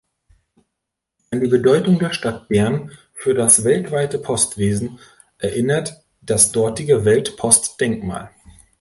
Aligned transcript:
An 1.29 1.41
die 1.41 1.47
Bedeutung 1.47 1.99
der 1.99 2.11
Stadt 2.11 2.47
Bern 2.47 2.91
für 3.13 3.35
das 3.35 3.63
weltweite 3.63 4.17
Postwesen 4.17 4.97
erinnert 5.37 6.03
das 6.21 6.51
dortige 6.51 7.05
Weltpost-Denkmal. 7.05 8.31